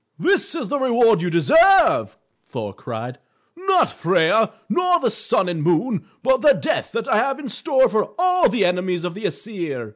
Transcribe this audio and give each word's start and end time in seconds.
"This 0.17 0.55
is 0.55 0.67
the 0.69 0.79
reward 0.79 1.21
you 1.21 1.29
deserve!" 1.29 2.17
Thor 2.43 2.73
cried. 2.73 3.19
"Not 3.55 3.91
Freia 3.91 4.51
nor 4.67 4.99
the 4.99 5.11
Sun 5.11 5.47
and 5.47 5.61
Moon, 5.61 6.07
but 6.23 6.41
the 6.41 6.53
death 6.55 6.91
that 6.93 7.07
I 7.07 7.17
have 7.17 7.37
in 7.37 7.49
store 7.49 7.87
for 7.87 8.15
all 8.17 8.49
the 8.49 8.65
enemies 8.65 9.05
of 9.05 9.13
the 9.13 9.25
Æsir." 9.25 9.89